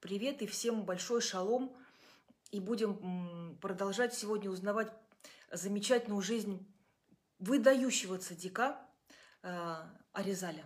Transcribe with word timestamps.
привет 0.00 0.42
и 0.42 0.46
всем 0.46 0.84
большой 0.84 1.20
шалом. 1.20 1.76
И 2.50 2.58
будем 2.58 3.58
продолжать 3.60 4.14
сегодня 4.14 4.50
узнавать 4.50 4.92
замечательную 5.52 6.20
жизнь 6.20 6.66
выдающего 7.38 8.18
цадика 8.18 8.80
э, 9.42 9.76
Аризаля. 10.12 10.64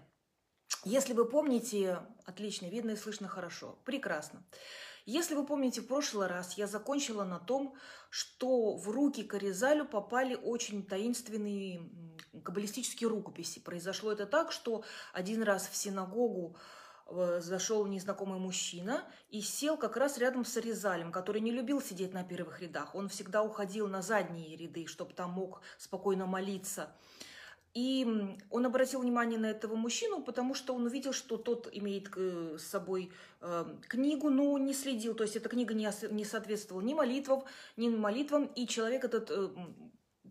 Если 0.85 1.13
вы 1.13 1.29
помните, 1.29 1.99
отлично, 2.25 2.67
видно 2.67 2.93
и 2.93 2.97
слышно 2.97 3.29
хорошо, 3.29 3.79
прекрасно. 3.85 4.45
Если 5.05 5.35
вы 5.35 5.45
помните, 5.45 5.83
в 5.83 5.87
прошлый 5.87 6.29
раз 6.29 6.57
я 6.57 6.67
закончила 6.67 7.25
на 7.25 7.39
том, 7.39 7.77
что 8.09 8.77
в 8.77 8.89
руки 8.89 9.23
к 9.23 9.35
Аризалю 9.35 9.85
попали 9.85 10.35
очень 10.35 10.87
таинственные 10.87 11.91
каббалистические 12.43 13.11
рукописи. 13.11 13.61
Произошло 13.61 14.13
это 14.13 14.25
так, 14.25 14.51
что 14.51 14.85
один 15.13 15.43
раз 15.43 15.69
в 15.69 15.77
синагогу 15.77 16.57
зашел 17.11 17.87
незнакомый 17.87 18.39
мужчина 18.39 19.05
и 19.31 19.41
сел 19.41 19.77
как 19.77 19.97
раз 19.97 20.19
рядом 20.19 20.45
с 20.45 20.57
Аризалем, 20.57 21.13
который 21.13 21.41
не 21.41 21.51
любил 21.51 21.81
сидеть 21.83 22.15
на 22.15 22.25
первых 22.25 22.61
рядах. 22.61 22.95
Он 22.95 23.09
всегда 23.09 23.43
уходил 23.43 23.89
на 23.89 24.03
задние 24.03 24.57
ряды, 24.57 24.87
чтобы 24.87 25.13
там 25.13 25.31
мог 25.31 25.61
спокойно 25.79 26.27
молиться. 26.27 26.95
И 27.75 28.07
он 28.51 28.67
обратил 28.67 29.01
внимание 29.01 29.37
на 29.37 29.47
этого 29.47 29.75
мужчину, 29.75 30.23
потому 30.23 30.55
что 30.55 30.75
он 30.75 30.87
увидел, 30.87 31.13
что 31.13 31.37
тот 31.37 31.69
имеет 31.73 32.09
э, 32.17 32.57
с 32.57 32.63
собой 32.63 33.11
э, 33.41 33.65
книгу, 33.89 34.31
но 34.31 34.57
не 34.59 34.73
следил. 34.73 35.15
То 35.15 35.25
есть 35.25 35.35
эта 35.35 35.49
книга 35.49 35.75
не, 35.75 36.25
соответствовала 36.25 36.83
ни 36.83 36.95
молитвам, 36.95 37.43
ни 37.77 37.89
молитвам, 37.89 38.45
и 38.45 38.69
человек 38.69 39.05
этот 39.05 39.29
э, 39.33 39.49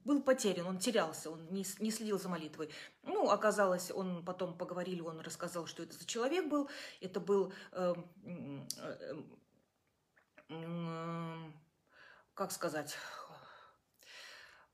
был 0.05 0.21
потерян, 0.21 0.67
он 0.67 0.79
терялся, 0.79 1.31
он 1.31 1.45
не, 1.51 1.65
не 1.79 1.91
следил 1.91 2.19
за 2.19 2.29
молитвой. 2.29 2.69
Ну, 3.03 3.29
оказалось, 3.29 3.91
он 3.91 4.23
потом 4.23 4.57
поговорили, 4.57 5.01
он 5.01 5.19
рассказал, 5.19 5.65
что 5.65 5.83
это 5.83 5.97
за 5.97 6.05
человек 6.05 6.47
был. 6.47 6.69
Это 7.01 7.19
был, 7.19 7.53
э, 7.71 7.93
э, 8.25 9.15
э, 10.49 11.51
как 12.33 12.51
сказать, 12.51 12.95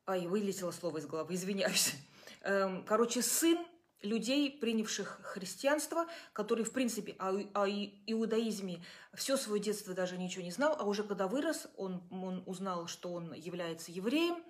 ай, 0.07 0.27
вылетело 0.27 0.72
слово 0.72 0.97
из 0.97 1.05
головы, 1.05 1.35
извиняюсь. 1.35 1.94
Эм, 2.41 2.83
короче, 2.85 3.22
сын 3.22 3.57
людей, 4.02 4.52
принявших 4.52 5.19
христианство, 5.23 6.05
который, 6.33 6.64
в 6.64 6.72
принципе, 6.72 7.16
о, 7.19 7.36
о 7.53 7.67
иудаизме 7.67 8.83
все 9.14 9.38
свое 9.38 9.61
детство 9.61 9.94
даже 9.94 10.17
ничего 10.17 10.44
не 10.44 10.52
знал, 10.52 10.75
а 10.80 10.83
уже 10.83 11.03
когда 11.03 11.28
вырос, 11.28 11.67
он, 11.75 12.02
он 12.11 12.44
узнал, 12.45 12.88
что 12.88 13.11
он 13.11 13.33
является 13.33 13.91
евреем, 13.91 14.44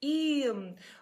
и, 0.00 0.52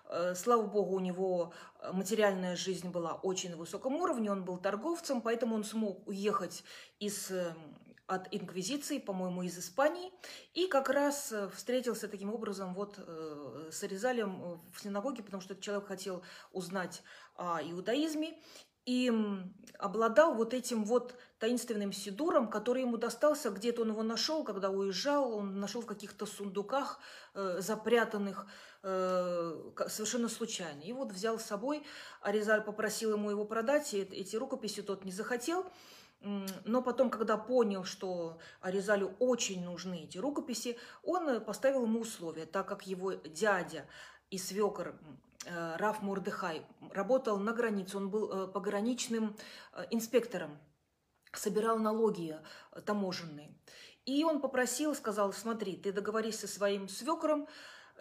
э, 0.09 0.35
слава 0.35 0.67
богу, 0.67 0.97
у 0.97 1.01
него 1.01 1.53
материальная 1.93 2.57
жизнь 2.57 2.89
была 2.89 3.15
очень 3.15 3.51
на 3.51 3.57
высоком 3.57 3.97
уровне, 3.97 4.31
он 4.31 4.45
был 4.45 4.59
торговцем, 4.59 5.21
поэтому 5.21 5.55
он 5.55 5.65
смог 5.65 6.07
уехать 6.07 6.65
из 7.01 7.31
эм, 7.31 7.57
от 8.07 8.29
инквизиции, 8.31 8.99
по-моему, 8.99 9.43
из 9.43 9.59
Испании, 9.59 10.13
и 10.55 10.67
как 10.67 10.89
раз 10.89 11.33
э, 11.33 11.49
встретился 11.55 12.09
таким 12.09 12.33
образом 12.33 12.75
вот 12.75 12.99
э, 12.99 13.69
с 13.71 13.83
Аризалем 13.83 14.43
э, 14.43 14.59
в 14.73 14.81
синагоге, 14.81 15.23
потому 15.23 15.41
что 15.41 15.55
этот 15.55 15.65
человек 15.65 15.87
хотел 15.87 16.23
узнать 16.53 17.03
о 17.37 17.61
иудаизме, 17.63 18.37
и 18.85 19.13
обладал 19.79 20.35
вот 20.35 20.55
этим 20.55 20.85
вот 20.85 21.15
таинственным 21.39 21.93
сидуром, 21.93 22.49
который 22.49 22.83
ему 22.83 22.97
достался, 22.97 23.51
где-то 23.51 23.83
он 23.83 23.91
его 23.91 24.03
нашел, 24.03 24.43
когда 24.43 24.71
уезжал, 24.71 25.35
он 25.35 25.61
нашел 25.61 25.83
в 25.83 25.87
каких-то 25.87 26.27
сундуках 26.27 26.99
э, 27.35 27.59
запрятанных 27.61 28.47
э, 28.83 29.73
совершенно 29.89 30.29
случайно. 30.29 30.81
И 30.83 30.93
вот 30.93 31.13
взял 31.13 31.39
с 31.39 31.45
собой, 31.45 31.85
Аризаль 32.21 32.63
попросил 32.63 33.13
ему 33.13 33.31
его 33.31 33.45
продать, 33.45 33.95
и 33.95 34.01
эти 34.01 34.35
рукописи 34.35 34.83
тот 34.83 35.05
не 35.05 35.13
захотел, 35.13 35.65
но 36.65 36.83
потом, 36.83 37.11
когда 37.11 37.37
понял, 37.37 37.85
что 37.85 38.39
Аризалю 38.61 39.15
очень 39.19 39.65
нужны 39.65 40.05
эти 40.05 40.19
рукописи, 40.19 40.79
он 41.03 41.29
э, 41.29 41.41
поставил 41.41 41.83
ему 41.83 42.01
условия, 42.01 42.47
так 42.47 42.69
как 42.69 42.87
его 42.87 43.13
дядя 43.13 43.87
и 44.31 44.39
свекор 44.39 44.95
э, 45.45 45.77
Раф 45.77 46.03
Мурдыхай 46.03 46.65
работал 46.93 47.39
на 47.39 47.53
границе, 47.53 47.97
он 47.97 48.11
был 48.11 48.31
э, 48.31 48.47
пограничным 48.49 49.37
инспектором, 49.91 50.59
собирал 51.33 51.79
налоги 51.79 52.39
таможенные. 52.85 53.55
И 54.05 54.25
он 54.25 54.41
попросил, 54.41 54.95
сказал, 54.95 55.33
смотри, 55.33 55.77
ты 55.77 55.93
договорись 55.93 56.41
со 56.41 56.49
своим 56.49 56.89
свекором, 56.89 57.49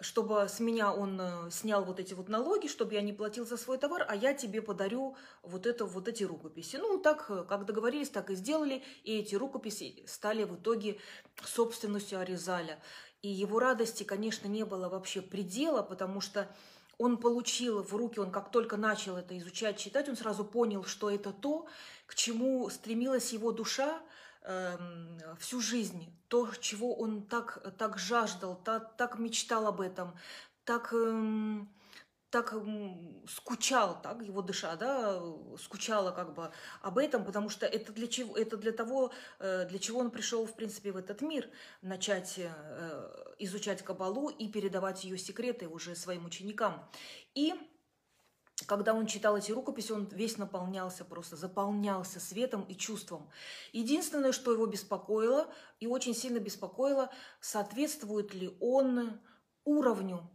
чтобы 0.02 0.48
с 0.48 0.60
меня 0.60 0.92
он 0.92 1.20
э, 1.20 1.50
снял 1.50 1.84
вот 1.84 2.00
эти 2.00 2.14
вот 2.14 2.28
налоги, 2.28 2.66
чтобы 2.66 2.94
я 2.94 3.02
не 3.02 3.12
платил 3.12 3.46
за 3.46 3.56
свой 3.56 3.78
товар, 3.78 4.04
а 4.08 4.16
я 4.16 4.34
тебе 4.34 4.60
подарю 4.60 5.16
вот, 5.42 5.66
это, 5.66 5.84
вот 5.84 6.08
эти 6.08 6.24
рукописи. 6.24 6.76
Ну, 6.76 6.98
так, 6.98 7.26
э, 7.30 7.44
как 7.48 7.64
договорились, 7.64 8.10
так 8.10 8.30
и 8.30 8.34
сделали, 8.34 8.82
и 9.04 9.18
эти 9.18 9.34
рукописи 9.34 10.04
стали 10.06 10.44
в 10.44 10.56
итоге 10.56 10.98
собственностью 11.44 12.18
Аризаля. 12.18 12.78
И 13.22 13.28
его 13.28 13.60
радости, 13.60 14.02
конечно, 14.02 14.48
не 14.48 14.64
было 14.64 14.88
вообще 14.88 15.22
предела, 15.22 15.82
потому 15.82 16.20
что 16.20 16.48
он 16.98 17.16
получил 17.16 17.82
в 17.82 17.94
руки, 17.94 18.18
он 18.18 18.30
как 18.30 18.50
только 18.50 18.76
начал 18.76 19.16
это 19.16 19.38
изучать, 19.38 19.78
читать, 19.78 20.08
он 20.08 20.16
сразу 20.16 20.44
понял, 20.44 20.84
что 20.84 21.10
это 21.10 21.32
то, 21.32 21.66
к 22.06 22.14
чему 22.14 22.68
стремилась 22.70 23.32
его 23.32 23.52
душа, 23.52 24.00
Эм, 24.44 25.20
всю 25.38 25.60
жизнь, 25.60 26.12
то, 26.26 26.50
чего 26.60 26.96
он 26.96 27.22
так, 27.28 27.62
так 27.78 27.96
жаждал, 27.96 28.56
так, 28.56 28.96
так 28.96 29.18
мечтал 29.18 29.68
об 29.68 29.80
этом, 29.80 30.16
так, 30.64 30.92
эм, 30.92 31.72
так 32.30 32.54
скучал, 33.28 34.00
так 34.02 34.22
его 34.22 34.42
душа, 34.42 34.74
да, 34.76 35.20
скучала 35.62 36.10
как 36.10 36.34
бы 36.34 36.50
об 36.80 36.98
этом, 36.98 37.24
потому 37.24 37.50
что 37.50 37.66
это 37.66 37.92
для 37.92 38.08
чего, 38.08 38.36
это 38.36 38.56
для 38.56 38.72
того, 38.72 39.12
э, 39.38 39.66
для 39.68 39.78
чего 39.78 40.00
он 40.00 40.10
пришел, 40.10 40.44
в 40.46 40.56
принципе, 40.56 40.90
в 40.90 40.96
этот 40.96 41.20
мир, 41.20 41.48
начать 41.82 42.34
э, 42.38 43.34
изучать 43.38 43.82
кабалу 43.82 44.28
и 44.30 44.48
передавать 44.48 45.04
ее 45.04 45.18
секреты 45.18 45.68
уже 45.68 45.94
своим 45.94 46.24
ученикам. 46.24 46.88
И 47.34 47.54
когда 48.66 48.94
он 48.94 49.06
читал 49.06 49.36
эти 49.36 49.52
рукописи, 49.52 49.92
он 49.92 50.06
весь 50.12 50.38
наполнялся, 50.38 51.04
просто 51.04 51.36
заполнялся 51.36 52.20
светом 52.20 52.62
и 52.64 52.74
чувством. 52.74 53.28
Единственное, 53.72 54.32
что 54.32 54.52
его 54.52 54.66
беспокоило, 54.66 55.48
и 55.80 55.86
очень 55.86 56.14
сильно 56.14 56.38
беспокоило, 56.38 57.10
соответствует 57.40 58.34
ли 58.34 58.56
он 58.60 59.20
уровню 59.64 60.30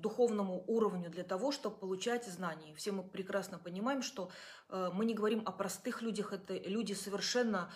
духовному 0.00 0.64
уровню 0.66 1.10
для 1.10 1.24
того, 1.24 1.52
чтобы 1.52 1.76
получать 1.76 2.26
знания. 2.26 2.74
Все 2.74 2.92
мы 2.92 3.02
прекрасно 3.02 3.58
понимаем, 3.58 4.02
что 4.02 4.30
э, 4.68 4.90
мы 4.92 5.04
не 5.04 5.14
говорим 5.14 5.42
о 5.44 5.52
простых 5.52 6.02
людях, 6.02 6.32
это 6.32 6.54
люди 6.54 6.92
совершенно 6.92 7.70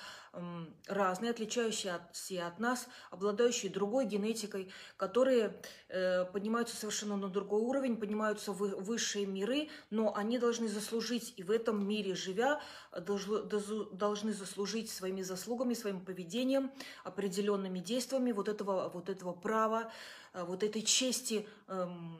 разные, 0.86 1.32
отличающиеся 1.32 2.46
от 2.46 2.60
нас, 2.60 2.86
обладающие 3.10 3.70
другой 3.70 4.04
генетикой, 4.04 4.70
которые 4.96 5.60
э, 5.88 6.24
поднимаются 6.26 6.76
совершенно 6.76 7.16
на 7.16 7.28
другой 7.28 7.62
уровень, 7.62 7.96
поднимаются 7.96 8.52
в 8.52 8.58
высшие 8.80 9.26
миры, 9.26 9.68
но 9.90 10.14
они 10.14 10.38
должны 10.38 10.68
заслужить, 10.68 11.34
и 11.36 11.42
в 11.42 11.50
этом 11.50 11.86
мире 11.86 12.14
живя, 12.14 12.60
должны 12.92 14.32
заслужить 14.32 14.90
своими 14.90 15.22
заслугами, 15.22 15.74
своим 15.74 16.04
поведением, 16.04 16.70
определенными 17.02 17.80
действиями 17.80 18.30
вот 18.30 18.48
этого, 18.48 18.88
вот 18.88 19.08
этого 19.08 19.32
права, 19.32 19.90
вот 20.32 20.62
этой 20.62 20.82
чести 20.82 21.46
эм, 21.68 22.18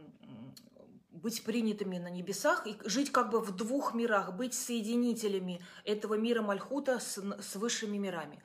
быть 1.11 1.45
принятыми 1.45 1.99
на 1.99 2.09
небесах 2.09 2.67
и 2.67 2.77
жить 2.85 3.13
как 3.13 3.31
бы 3.31 3.41
в 3.41 3.55
двух 3.55 3.95
мирах, 3.95 4.35
быть 4.35 4.55
соединителями 4.55 5.63
этого 5.85 6.15
мира 6.15 6.43
Мальхута 6.43 6.99
с, 6.99 7.19
с 7.19 7.57
высшими 7.57 7.97
мирами. 7.99 8.43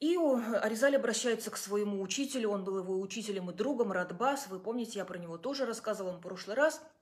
И 0.00 0.16
Аризаль 0.16 0.94
обращается 0.94 1.50
к 1.50 1.56
своему 1.56 2.00
учителю, 2.00 2.50
он 2.50 2.62
был 2.62 2.78
его 2.78 3.00
учителем 3.00 3.50
и 3.50 3.54
другом, 3.54 3.90
Радбас, 3.90 4.46
вы 4.48 4.60
помните, 4.60 5.00
я 5.00 5.04
про 5.04 5.18
него 5.18 5.38
тоже 5.38 5.66
рассказывала 5.66 6.16
в 6.16 6.20
прошлый 6.20 6.56
раз– 6.56 6.80
Э, 6.90 6.97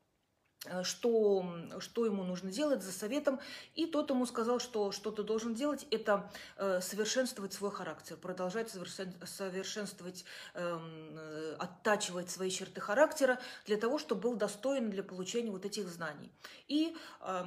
что, 0.82 1.44
что 1.78 2.04
ему 2.06 2.24
нужно 2.24 2.50
делать 2.50 2.82
за 2.82 2.92
советом. 2.92 3.40
И 3.74 3.86
тот 3.86 4.10
ему 4.10 4.26
сказал, 4.26 4.60
что 4.60 4.92
что 4.92 5.10
ты 5.10 5.22
должен 5.22 5.54
делать, 5.54 5.86
это 5.90 6.30
э, 6.56 6.80
совершенствовать 6.80 7.52
свой 7.52 7.70
характер, 7.70 8.16
продолжать 8.16 8.70
совершен, 8.70 9.12
совершенствовать, 9.24 10.24
эм, 10.54 11.16
э, 11.16 11.56
оттачивать 11.58 12.30
свои 12.30 12.50
черты 12.50 12.80
характера 12.80 13.38
для 13.66 13.76
того, 13.76 13.98
чтобы 13.98 14.22
был 14.22 14.36
достоин 14.36 14.90
для 14.90 15.02
получения 15.02 15.50
вот 15.50 15.64
этих 15.64 15.88
знаний. 15.88 16.30
И 16.68 16.96
э, 17.20 17.44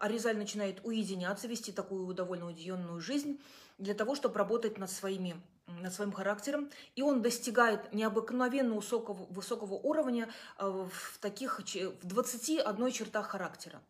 Аризаль 0.00 0.36
начинает 0.36 0.84
уединяться, 0.84 1.48
вести 1.48 1.72
такую 1.72 2.14
довольно 2.14 2.46
уединенную 2.46 3.00
жизнь 3.00 3.40
для 3.78 3.94
того, 3.94 4.14
чтобы 4.14 4.38
работать 4.38 4.78
над 4.78 4.90
своими 4.90 5.40
над 5.66 5.92
своим 5.92 6.12
характером, 6.12 6.70
и 6.94 7.02
он 7.02 7.22
достигает 7.22 7.92
необыкновенно 7.92 8.74
высокого, 8.74 9.26
высокого 9.30 9.74
уровня 9.74 10.28
э, 10.58 10.66
в 10.66 11.18
таких 11.18 11.58
в 11.58 12.06
21 12.06 12.90
чертах 12.92 13.28
характера. 13.28 13.80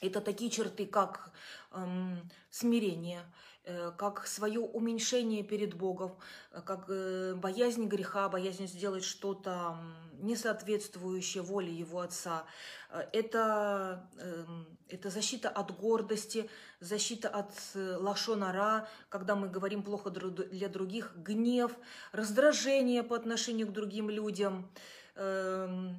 Это 0.00 0.20
такие 0.20 0.50
черты, 0.50 0.86
как 0.86 1.32
эм, 1.72 2.30
смирение, 2.50 3.22
э, 3.64 3.90
как 3.98 4.28
свое 4.28 4.60
уменьшение 4.60 5.42
перед 5.42 5.74
Богом, 5.74 6.16
э, 6.52 6.60
как 6.64 6.84
э, 6.88 7.34
боязнь 7.34 7.86
греха, 7.86 8.28
боязнь 8.28 8.68
сделать 8.68 9.02
что-то 9.02 9.76
не 10.20 10.36
соответствующее 10.36 11.42
воле 11.42 11.72
Его 11.72 11.98
Отца. 11.98 12.44
Э, 12.90 13.08
это, 13.12 14.08
э, 14.20 14.44
это 14.88 15.10
защита 15.10 15.48
от 15.48 15.76
гордости, 15.76 16.48
защита 16.78 17.28
от 17.28 17.52
э, 17.74 17.96
лашонара, 17.96 18.88
когда 19.08 19.34
мы 19.34 19.48
говорим 19.48 19.82
плохо 19.82 20.10
для 20.10 20.68
других, 20.68 21.16
гнев, 21.16 21.72
раздражение 22.12 23.02
по 23.02 23.16
отношению 23.16 23.66
к 23.66 23.72
другим 23.72 24.10
людям, 24.10 24.70
э, 25.16 25.92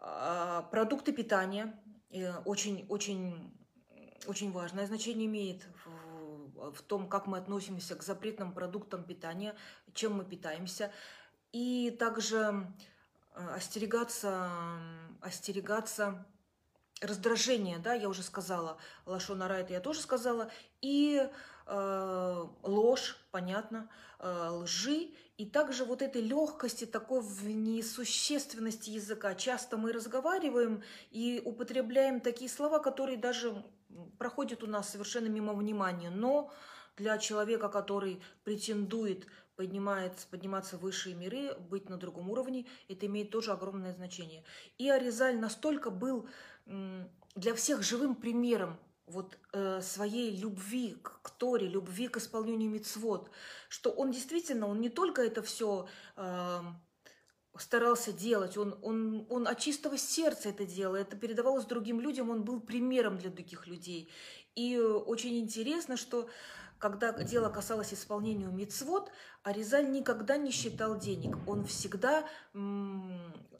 э, 0.00 0.62
продукты 0.70 1.12
питания– 1.12 1.74
очень, 2.44 2.86
очень, 2.88 3.52
очень 4.26 4.52
важное 4.52 4.86
значение 4.86 5.26
имеет 5.26 5.66
в, 5.84 6.72
в 6.72 6.82
том, 6.82 7.08
как 7.08 7.26
мы 7.26 7.38
относимся 7.38 7.94
к 7.94 8.02
запретным 8.02 8.52
продуктам 8.52 9.04
питания, 9.04 9.54
чем 9.94 10.14
мы 10.14 10.24
питаемся. 10.24 10.92
И 11.52 11.94
также 11.98 12.66
э, 13.34 13.48
остерегаться, 13.56 14.50
остерегаться 15.20 16.26
раздражения, 17.02 17.78
да, 17.78 17.94
я 17.94 18.08
уже 18.08 18.22
сказала, 18.22 18.78
лашонара 19.06 19.54
это 19.54 19.72
я 19.72 19.80
тоже 19.80 20.00
сказала, 20.00 20.50
и 20.80 21.28
э, 21.66 22.46
ложь, 22.62 23.16
понятно, 23.30 23.90
э, 24.18 24.48
лжи, 24.50 25.10
и 25.36 25.46
также 25.46 25.84
вот 25.84 26.02
этой 26.02 26.22
легкости, 26.22 26.84
такой 26.84 27.20
в 27.20 27.48
несущественности 27.48 28.90
языка. 28.90 29.34
Часто 29.34 29.76
мы 29.76 29.92
разговариваем 29.92 30.82
и 31.10 31.42
употребляем 31.44 32.20
такие 32.20 32.48
слова, 32.48 32.78
которые 32.78 33.18
даже 33.18 33.64
проходят 34.18 34.62
у 34.62 34.66
нас 34.66 34.90
совершенно 34.90 35.26
мимо 35.26 35.52
внимания, 35.52 36.10
но 36.10 36.52
для 36.96 37.18
человека, 37.18 37.68
который 37.68 38.22
претендует 38.44 39.26
поднимается, 39.56 40.26
подниматься 40.28 40.76
в 40.76 40.80
высшие 40.80 41.14
миры, 41.14 41.54
быть 41.54 41.88
на 41.88 41.96
другом 41.96 42.30
уровне, 42.30 42.66
это 42.88 43.06
имеет 43.06 43.30
тоже 43.30 43.52
огромное 43.52 43.92
значение. 43.92 44.44
И 44.78 44.88
Аризаль 44.88 45.38
настолько 45.38 45.90
был 45.90 46.28
для 46.66 47.54
всех 47.54 47.82
живым 47.82 48.14
примером 48.14 48.78
вот 49.06 49.38
э, 49.52 49.80
своей 49.82 50.36
любви 50.36 50.96
к, 51.02 51.30
Торе, 51.30 51.68
любви 51.68 52.08
к 52.08 52.16
исполнению 52.16 52.70
мицвод, 52.70 53.30
что 53.68 53.90
он 53.90 54.10
действительно, 54.10 54.68
он 54.68 54.80
не 54.80 54.88
только 54.88 55.22
это 55.22 55.42
все 55.42 55.88
э, 56.16 56.60
старался 57.58 58.12
делать, 58.12 58.56
он, 58.56 58.78
он, 58.82 59.26
он 59.28 59.48
от 59.48 59.58
чистого 59.58 59.98
сердца 59.98 60.48
это 60.48 60.64
делал, 60.64 60.94
это 60.94 61.16
передавалось 61.16 61.64
другим 61.64 62.00
людям, 62.00 62.30
он 62.30 62.44
был 62.44 62.60
примером 62.60 63.18
для 63.18 63.30
других 63.30 63.66
людей. 63.66 64.08
И 64.54 64.78
очень 64.78 65.38
интересно, 65.38 65.96
что 65.96 66.28
когда 66.82 67.12
дело 67.12 67.48
касалось 67.48 67.94
исполнения 67.94 68.46
мицвод, 68.46 69.08
Аризаль 69.44 69.88
никогда 69.88 70.36
не 70.36 70.50
считал 70.50 70.98
денег. 70.98 71.36
Он 71.46 71.64
всегда 71.64 72.24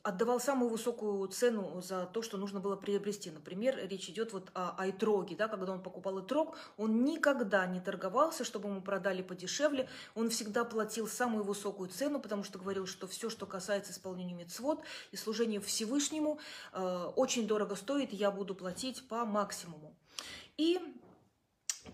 отдавал 0.02 0.40
самую 0.40 0.68
высокую 0.68 1.28
цену 1.28 1.80
за 1.80 2.06
то, 2.06 2.22
что 2.22 2.36
нужно 2.36 2.58
было 2.58 2.74
приобрести. 2.74 3.30
Например, 3.30 3.78
речь 3.88 4.08
идет 4.08 4.32
вот 4.32 4.50
о 4.54 4.74
айтроге, 4.76 5.36
да, 5.36 5.46
когда 5.46 5.70
он 5.70 5.80
покупал 5.84 6.20
итрог, 6.20 6.56
он 6.76 7.04
никогда 7.04 7.64
не 7.66 7.80
торговался, 7.80 8.42
чтобы 8.42 8.68
ему 8.68 8.82
продали 8.82 9.22
подешевле. 9.22 9.88
Он 10.16 10.28
всегда 10.28 10.64
платил 10.64 11.06
самую 11.06 11.44
высокую 11.44 11.90
цену, 11.90 12.18
потому 12.18 12.42
что 12.42 12.58
говорил, 12.58 12.88
что 12.88 13.06
все, 13.06 13.30
что 13.30 13.46
касается 13.46 13.92
исполнения 13.92 14.34
мицвод 14.34 14.82
и 15.12 15.16
служения 15.16 15.60
Всевышнему, 15.60 16.40
э, 16.72 17.12
очень 17.14 17.46
дорого 17.46 17.76
стоит, 17.76 18.12
я 18.12 18.32
буду 18.32 18.56
платить 18.56 19.06
по 19.06 19.24
максимуму. 19.24 19.94
И 20.56 20.80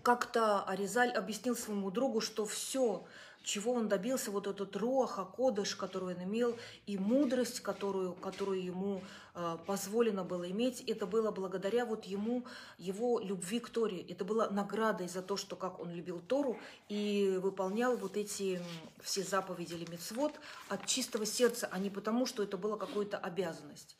как-то 0.03 0.63
Аризаль 0.63 1.11
объяснил 1.11 1.55
своему 1.55 1.91
другу, 1.91 2.21
что 2.21 2.45
все, 2.45 3.05
чего 3.43 3.73
он 3.73 3.87
добился, 3.87 4.31
вот 4.31 4.47
этот 4.47 4.75
роха, 4.75 5.25
кодыш, 5.25 5.75
который 5.75 6.15
он 6.15 6.23
имел, 6.23 6.57
и 6.85 6.97
мудрость, 6.97 7.61
которую, 7.61 8.13
которую 8.13 8.63
ему 8.63 9.01
э, 9.33 9.57
позволено 9.65 10.23
было 10.23 10.49
иметь, 10.51 10.81
это 10.81 11.05
было 11.05 11.31
благодаря 11.31 11.85
вот 11.85 12.05
ему, 12.05 12.45
его 12.77 13.19
любви 13.19 13.59
к 13.59 13.69
Торе. 13.69 14.01
Это 14.01 14.25
было 14.25 14.49
наградой 14.49 15.07
за 15.07 15.21
то, 15.21 15.37
что 15.37 15.55
как 15.55 15.79
он 15.79 15.91
любил 15.91 16.19
Тору 16.19 16.59
и 16.89 17.39
выполнял 17.41 17.97
вот 17.97 18.17
эти 18.17 18.61
все 19.01 19.23
заповеди 19.23 19.73
или 19.73 19.89
мецвод 19.89 20.33
от 20.67 20.85
чистого 20.85 21.25
сердца, 21.25 21.67
а 21.71 21.79
не 21.79 21.89
потому, 21.89 22.25
что 22.25 22.43
это 22.43 22.57
была 22.57 22.77
какая-то 22.77 23.17
обязанность. 23.17 23.95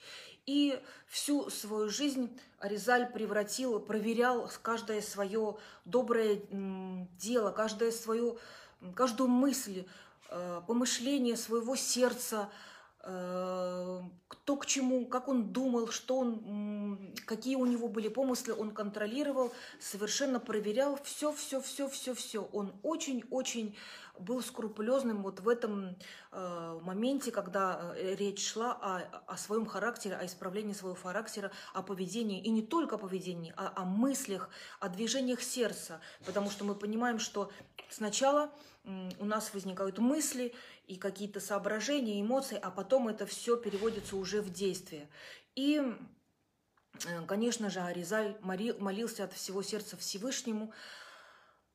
И 0.49 0.81
всю 1.05 1.47
свою 1.51 1.89
жизнь 1.89 2.35
Аризаль 2.57 3.11
превратил, 3.13 3.79
проверял 3.79 4.49
каждое 4.63 4.99
свое 4.99 5.57
доброе 5.85 6.41
дело, 7.19 7.51
каждое 7.51 7.91
свое, 7.91 8.35
каждую 8.95 9.27
мысль, 9.27 9.85
э, 10.31 10.61
помышление 10.65 11.37
своего 11.37 11.75
сердца, 11.75 12.49
э, 13.03 14.01
кто 14.27 14.55
к 14.55 14.65
чему, 14.65 15.05
как 15.05 15.27
он 15.27 15.53
думал, 15.53 15.89
что 15.89 16.17
он, 16.17 17.13
какие 17.27 17.55
у 17.55 17.67
него 17.67 17.87
были 17.87 18.07
помыслы, 18.07 18.55
он 18.55 18.71
контролировал, 18.71 19.53
совершенно 19.79 20.39
проверял 20.39 20.97
все, 21.03 21.31
все, 21.31 21.61
все, 21.61 21.87
все, 21.87 22.15
все. 22.15 22.49
Он 22.53 22.73
очень-очень 22.81 23.75
был 24.19 24.41
скрупулезным 24.41 25.23
вот 25.23 25.39
в 25.39 25.49
этом 25.49 25.95
э, 26.31 26.79
моменте, 26.83 27.31
когда 27.31 27.93
э, 27.95 28.15
речь 28.15 28.45
шла 28.45 28.73
о, 28.73 29.23
о 29.33 29.37
своем 29.37 29.65
характере, 29.65 30.15
о 30.15 30.25
исправлении 30.25 30.73
своего 30.73 30.95
характера, 30.95 31.51
о 31.73 31.81
поведении, 31.81 32.41
и 32.41 32.49
не 32.49 32.61
только 32.61 32.95
о 32.95 32.97
поведении, 32.97 33.53
а 33.57 33.73
о 33.75 33.85
мыслях, 33.85 34.49
о 34.79 34.89
движениях 34.89 35.41
сердца, 35.41 36.01
потому 36.25 36.49
что 36.49 36.65
мы 36.65 36.75
понимаем, 36.75 37.19
что 37.19 37.51
сначала 37.89 38.51
у 39.19 39.25
нас 39.25 39.53
возникают 39.53 39.99
мысли 39.99 40.53
и 40.87 40.95
какие-то 40.95 41.39
соображения, 41.39 42.21
эмоции, 42.21 42.59
а 42.61 42.71
потом 42.71 43.07
это 43.07 43.25
все 43.25 43.57
переводится 43.57 44.15
уже 44.15 44.41
в 44.41 44.51
действие. 44.51 45.07
И, 45.55 45.81
э, 47.05 47.25
конечно 47.27 47.69
же, 47.69 47.79
Аризаль 47.81 48.37
молился 48.41 49.23
от 49.25 49.33
всего 49.33 49.61
сердца 49.61 49.97
Всевышнему, 49.97 50.73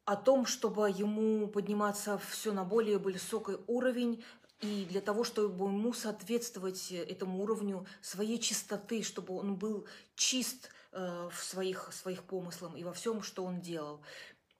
о 0.04 0.16
том, 0.16 0.46
чтобы 0.46 0.90
ему 0.90 1.48
подниматься 1.48 2.18
все 2.18 2.52
на 2.52 2.64
более 2.64 2.98
высокий 2.98 3.56
уровень, 3.66 4.22
и 4.60 4.86
для 4.86 5.00
того, 5.00 5.24
чтобы 5.24 5.66
ему 5.66 5.92
соответствовать 5.92 6.90
этому 6.92 7.42
уровню 7.42 7.86
своей 8.00 8.38
чистоты, 8.38 9.02
чтобы 9.02 9.34
он 9.36 9.56
был 9.56 9.86
чист 10.14 10.70
э, 10.92 11.28
в 11.30 11.42
своих, 11.42 11.92
своих 11.92 12.22
помыслах 12.24 12.76
и 12.76 12.84
во 12.84 12.92
всем, 12.92 13.22
что 13.22 13.44
он 13.44 13.60
делал. 13.60 14.00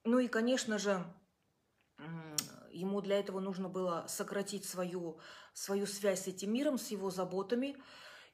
Ну 0.03 0.19
и, 0.19 0.27
конечно 0.27 0.77
же, 0.77 1.03
ему 2.71 3.01
для 3.01 3.19
этого 3.19 3.39
нужно 3.39 3.69
было 3.69 4.05
сократить 4.07 4.65
свою, 4.65 5.17
свою 5.53 5.87
связь 5.87 6.23
с 6.23 6.27
этим 6.27 6.53
миром, 6.53 6.77
с 6.77 6.91
его 6.91 7.09
заботами, 7.09 7.75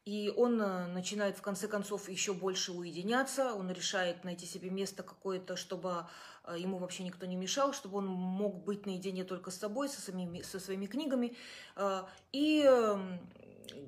и 0.05 0.33
он 0.35 0.59
э, 0.59 0.87
начинает, 0.87 1.37
в 1.37 1.41
конце 1.41 1.67
концов, 1.67 2.09
еще 2.09 2.33
больше 2.33 2.71
уединяться, 2.71 3.53
он 3.53 3.69
решает 3.71 4.23
найти 4.23 4.47
себе 4.47 4.71
место 4.71 5.03
какое-то, 5.03 5.55
чтобы 5.55 6.07
э, 6.43 6.55
ему 6.57 6.79
вообще 6.79 7.03
никто 7.03 7.27
не 7.27 7.35
мешал, 7.35 7.71
чтобы 7.71 7.99
он 7.99 8.07
мог 8.07 8.63
быть 8.63 8.87
наедине 8.87 9.23
только 9.23 9.51
с 9.51 9.57
собой, 9.57 9.89
со 9.89 10.01
своими, 10.01 10.41
со 10.41 10.59
своими 10.59 10.87
книгами, 10.87 11.35
э, 11.75 12.03
и 12.31 12.63
эм, 12.63 13.19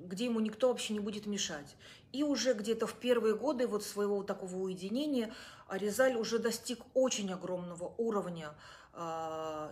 где 0.05 0.25
ему 0.25 0.39
никто 0.39 0.67
вообще 0.67 0.93
не 0.93 0.99
будет 0.99 1.25
мешать. 1.25 1.75
И 2.11 2.21
уже 2.21 2.53
где-то 2.53 2.85
в 2.85 2.93
первые 2.93 3.35
годы 3.35 3.65
вот 3.65 3.83
своего 3.83 4.21
такого 4.21 4.55
уединения 4.57 5.33
Аризаль 5.67 6.15
уже 6.15 6.37
достиг 6.37 6.79
очень 6.93 7.33
огромного 7.33 7.95
уровня 7.97 8.53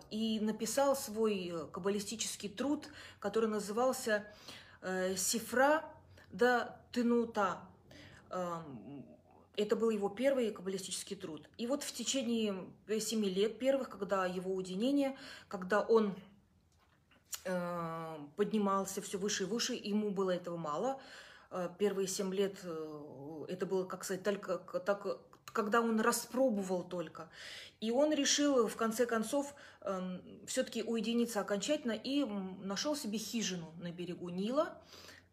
и 0.10 0.40
написал 0.42 0.96
свой 0.96 1.54
каббалистический 1.72 2.50
труд, 2.50 2.88
который 3.20 3.48
назывался 3.48 4.26
«Сифра 5.16 5.84
да 6.32 6.78
Тынута. 6.92 7.60
Эм, 8.30 9.06
это 9.58 9.76
был 9.76 9.90
его 9.90 10.10
первый 10.10 10.52
каббалистический 10.52 11.16
труд. 11.16 11.48
И 11.58 11.68
вот 11.68 11.84
в 11.84 11.92
течение 11.92 12.56
семи 13.00 13.30
лет 13.30 13.60
первых, 13.60 13.90
когда 13.90 14.26
его 14.26 14.54
уединение, 14.54 15.18
когда 15.48 15.82
он 15.82 16.16
э, 17.44 18.18
поднимался 18.38 19.02
все 19.02 19.18
выше 19.18 19.44
и 19.44 19.46
выше, 19.46 19.74
ему 19.74 20.10
было 20.10 20.32
этого 20.32 20.58
мало. 20.58 21.00
Э, 21.52 21.70
первые 21.78 22.08
семь 22.08 22.34
лет 22.34 22.60
э, 22.64 23.46
это 23.50 23.66
было, 23.66 23.86
как 23.86 24.04
сказать, 24.04 24.24
только 24.24 24.58
так, 24.58 25.20
когда 25.46 25.82
он 25.82 26.00
распробовал 26.00 26.84
только. 26.84 27.30
И 27.82 27.92
он 27.92 28.14
решил, 28.14 28.68
в 28.68 28.76
конце 28.76 29.06
концов, 29.06 29.54
эм, 29.82 30.22
все-таки 30.46 30.84
уединиться 30.84 31.42
окончательно 31.42 31.94
и 31.94 32.24
нашел 32.64 32.96
себе 32.96 33.18
хижину 33.18 33.74
на 33.82 33.92
берегу 33.92 34.30
Нила 34.30 34.78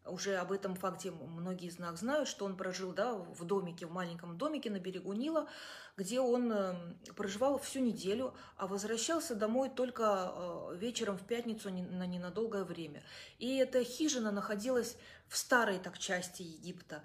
уже 0.08 0.36
об 0.36 0.52
этом 0.52 0.74
факте 0.74 1.10
многие 1.10 1.68
из 1.68 1.78
нас 1.78 2.00
знают, 2.00 2.28
что 2.28 2.44
он 2.44 2.56
прожил 2.56 2.92
да, 2.92 3.14
в 3.14 3.44
домике, 3.44 3.86
в 3.86 3.92
маленьком 3.92 4.36
домике 4.36 4.70
на 4.70 4.78
берегу 4.78 5.12
Нила, 5.12 5.48
где 5.96 6.20
он 6.20 6.52
э, 6.52 6.74
проживал 7.16 7.58
всю 7.58 7.80
неделю, 7.80 8.34
а 8.56 8.66
возвращался 8.66 9.34
домой 9.34 9.68
только 9.68 10.32
э, 10.32 10.76
вечером 10.76 11.18
в 11.18 11.22
пятницу 11.22 11.70
на 11.70 12.06
ненадолгое 12.06 12.64
время. 12.64 13.02
И 13.38 13.56
эта 13.56 13.82
хижина 13.84 14.30
находилась 14.30 14.96
в 15.28 15.36
старой 15.36 15.78
так 15.78 15.98
части 15.98 16.42
Египта. 16.42 17.02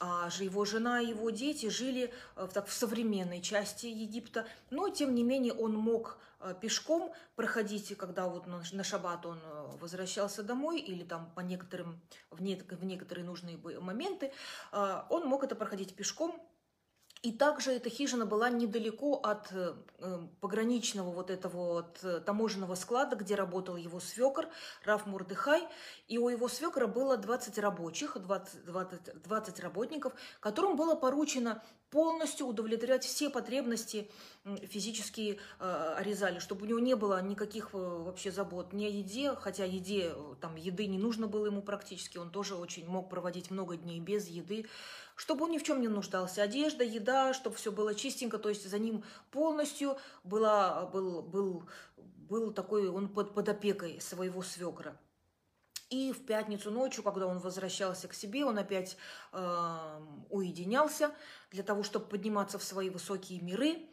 А 0.00 0.28
его 0.40 0.64
жена 0.64 1.00
и 1.00 1.08
его 1.08 1.30
дети 1.30 1.68
жили 1.68 2.12
в, 2.36 2.48
так, 2.48 2.66
в 2.66 2.72
современной 2.72 3.40
части 3.40 3.86
Египта, 3.86 4.46
но 4.70 4.88
тем 4.88 5.14
не 5.14 5.22
менее 5.22 5.52
он 5.52 5.74
мог 5.74 6.18
пешком 6.60 7.12
проходить, 7.36 7.96
когда 7.96 8.28
вот 8.28 8.46
на 8.46 8.84
шаббат 8.84 9.24
он 9.24 9.38
возвращался 9.80 10.42
домой 10.42 10.80
или 10.80 11.04
там 11.04 11.30
по 11.34 11.40
некоторым, 11.40 12.00
в, 12.30 12.42
не, 12.42 12.56
в 12.56 12.84
некоторые 12.84 13.24
нужные 13.24 13.56
моменты, 13.80 14.30
он 14.72 15.26
мог 15.26 15.44
это 15.44 15.54
проходить 15.54 15.94
пешком, 15.94 16.38
и 17.24 17.32
также 17.32 17.72
эта 17.72 17.88
хижина 17.88 18.26
была 18.26 18.50
недалеко 18.50 19.14
от 19.14 19.50
э, 19.50 19.72
пограничного 20.42 21.10
вот 21.10 21.30
этого 21.30 21.72
вот 21.72 22.00
э, 22.02 22.20
таможенного 22.20 22.74
склада, 22.74 23.16
где 23.16 23.34
работал 23.34 23.76
его 23.76 23.98
свекор 23.98 24.48
Раф 24.84 25.06
Мурдыхай. 25.06 25.66
И 26.06 26.18
у 26.18 26.28
его 26.28 26.48
свекора 26.48 26.86
было 26.86 27.16
20 27.16 27.58
рабочих, 27.60 28.18
20, 28.18 28.66
20, 28.66 29.22
20 29.22 29.60
работников, 29.60 30.12
которым 30.40 30.76
было 30.76 30.96
поручено 30.96 31.62
полностью 31.94 32.48
удовлетворять 32.48 33.04
все 33.04 33.30
потребности 33.30 34.10
физические 34.64 35.38
э, 35.60 35.94
Аризали, 35.96 36.40
чтобы 36.40 36.66
у 36.66 36.68
него 36.68 36.80
не 36.80 36.96
было 36.96 37.22
никаких 37.22 37.70
э, 37.72 37.76
вообще 37.78 38.32
забот 38.32 38.72
ни 38.72 38.84
о 38.84 38.88
еде, 38.88 39.36
хотя 39.36 39.64
еде, 39.64 40.10
э, 40.12 40.34
там 40.40 40.56
еды 40.56 40.86
не 40.86 40.98
нужно 40.98 41.28
было 41.28 41.46
ему 41.46 41.62
практически, 41.62 42.18
он 42.18 42.30
тоже 42.30 42.56
очень 42.56 42.84
мог 42.88 43.08
проводить 43.08 43.52
много 43.52 43.76
дней 43.76 44.00
без 44.00 44.26
еды, 44.26 44.66
чтобы 45.14 45.44
он 45.44 45.52
ни 45.52 45.58
в 45.58 45.62
чем 45.62 45.80
не 45.80 45.86
нуждался. 45.86 46.42
Одежда, 46.42 46.82
еда, 46.82 47.32
чтобы 47.32 47.54
все 47.54 47.70
было 47.70 47.94
чистенько, 47.94 48.38
то 48.38 48.48
есть 48.48 48.68
за 48.68 48.80
ним 48.80 49.04
полностью 49.30 49.96
была, 50.24 50.86
был, 50.86 51.22
был, 51.22 51.62
был 52.28 52.52
такой, 52.52 52.88
он 52.88 53.08
под, 53.08 53.34
под 53.34 53.48
опекой 53.48 54.00
своего 54.00 54.42
свекра. 54.42 54.96
И 55.94 56.12
в 56.12 56.26
пятницу 56.26 56.70
ночью, 56.70 57.04
когда 57.04 57.26
он 57.26 57.38
возвращался 57.38 58.08
к 58.08 58.14
себе, 58.14 58.44
он 58.44 58.58
опять 58.58 58.96
э, 59.32 60.00
уединялся 60.30 61.12
для 61.50 61.62
того, 61.62 61.82
чтобы 61.82 62.06
подниматься 62.06 62.58
в 62.58 62.64
свои 62.64 62.90
высокие 62.90 63.40
миры. 63.40 63.88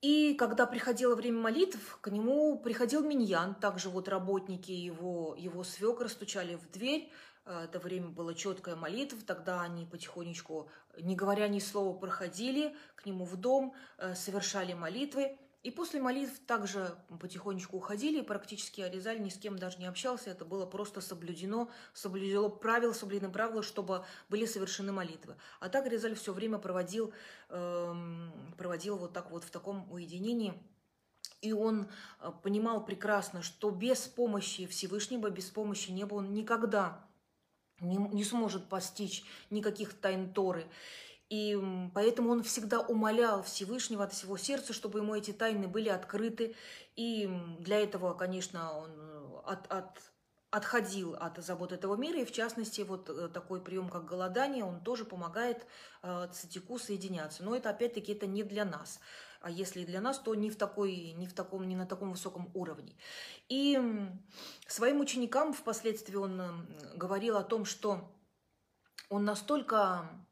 И 0.00 0.34
когда 0.34 0.66
приходило 0.66 1.14
время 1.14 1.40
молитв, 1.40 1.98
к 2.00 2.10
нему 2.10 2.58
приходил 2.58 3.02
миньян, 3.04 3.54
также 3.54 3.90
вот 3.90 4.08
работники 4.08 4.72
его, 4.72 5.36
его 5.38 5.62
свекра 5.62 6.08
стучали 6.08 6.56
в 6.56 6.70
дверь, 6.70 7.12
Э, 7.44 7.64
это 7.64 7.78
время 7.78 8.08
было 8.08 8.34
четкая 8.34 8.76
молитва, 8.76 9.18
тогда 9.26 9.62
они 9.62 9.86
потихонечку, 9.86 10.70
не 11.00 11.16
говоря 11.16 11.48
ни 11.48 11.58
слова, 11.58 11.96
проходили 11.98 12.76
к 12.94 13.06
нему 13.06 13.24
в 13.24 13.36
дом, 13.36 13.74
э, 13.98 14.14
совершали 14.14 14.72
молитвы. 14.72 15.38
И 15.62 15.70
после 15.70 16.00
молитв 16.00 16.38
также 16.46 16.96
потихонечку 17.20 17.76
уходили, 17.76 18.22
практически 18.22 18.80
Аризаль 18.80 19.20
ни 19.20 19.28
с 19.28 19.36
кем 19.36 19.58
даже 19.58 19.78
не 19.78 19.84
общался, 19.84 20.30
это 20.30 20.46
было 20.46 20.64
просто 20.64 21.02
соблюдено, 21.02 21.70
соблюдено 21.92 22.48
правило, 22.48 22.94
соблюдены 22.94 23.30
правила, 23.30 23.62
чтобы 23.62 24.06
были 24.30 24.46
совершены 24.46 24.92
молитвы. 24.92 25.36
А 25.60 25.68
так 25.68 25.84
Аризаль 25.84 26.14
все 26.14 26.32
время 26.32 26.56
проводил, 26.56 27.12
эм, 27.50 28.54
проводил 28.56 28.96
вот 28.96 29.12
так 29.12 29.30
вот 29.30 29.44
в 29.44 29.50
таком 29.50 29.90
уединении, 29.92 30.54
и 31.42 31.52
он 31.52 31.88
э, 32.20 32.32
понимал 32.42 32.84
прекрасно, 32.84 33.42
что 33.42 33.70
без 33.70 34.06
помощи 34.06 34.66
Всевышнего, 34.66 35.28
без 35.28 35.50
помощи 35.50 35.90
неба 35.90 36.14
он 36.14 36.32
никогда 36.32 37.04
не, 37.80 37.96
не 37.96 38.24
сможет 38.24 38.68
постичь 38.68 39.24
никаких 39.50 39.94
тайн 39.94 40.32
Торы. 40.32 40.66
И 41.30 41.58
поэтому 41.94 42.30
он 42.30 42.42
всегда 42.42 42.80
умолял 42.80 43.42
Всевышнего 43.42 44.04
от 44.04 44.12
всего 44.12 44.36
сердца, 44.36 44.72
чтобы 44.72 44.98
ему 44.98 45.14
эти 45.14 45.30
тайны 45.30 45.68
были 45.68 45.88
открыты. 45.88 46.54
И 46.96 47.30
для 47.60 47.80
этого, 47.80 48.14
конечно, 48.14 48.76
он 48.76 49.42
от, 49.46 49.66
от, 49.72 49.98
отходил 50.50 51.14
от 51.14 51.38
забот 51.38 51.72
этого 51.72 51.96
мира. 51.96 52.20
И 52.20 52.24
в 52.26 52.32
частности, 52.32 52.82
вот 52.82 53.08
э, 53.08 53.28
такой 53.28 53.62
прием, 53.62 53.88
как 53.88 54.04
голодание, 54.04 54.64
он 54.64 54.80
тоже 54.80 55.04
помогает 55.04 55.66
э, 56.02 56.28
цитику 56.32 56.78
соединяться. 56.78 57.44
Но 57.44 57.56
это, 57.56 57.70
опять-таки, 57.70 58.12
это 58.12 58.26
не 58.26 58.42
для 58.42 58.64
нас 58.64 59.00
а 59.40 59.50
если 59.50 59.84
для 59.84 60.00
нас, 60.00 60.18
то 60.18 60.34
не 60.34 60.50
в, 60.50 60.56
такой, 60.56 61.12
не 61.12 61.26
в 61.26 61.32
таком, 61.32 61.66
не 61.66 61.74
на 61.74 61.86
таком 61.86 62.10
высоком 62.10 62.50
уровне. 62.54 62.94
И 63.48 63.80
своим 64.66 65.00
ученикам 65.00 65.52
впоследствии 65.52 66.16
он 66.16 66.66
говорил 66.94 67.36
о 67.36 67.42
том, 67.42 67.64
что 67.64 68.12
он 69.08 69.24
настолько 69.24 70.08
э, 70.10 70.29